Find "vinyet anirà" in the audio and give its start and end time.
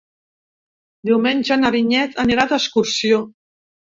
1.77-2.47